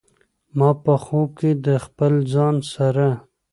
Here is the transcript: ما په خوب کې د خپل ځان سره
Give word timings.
ما 0.57 0.69
په 0.83 0.93
خوب 1.03 1.29
کې 1.39 1.51
د 1.65 1.67
خپل 1.85 2.13
ځان 2.33 2.55
سره 2.73 3.07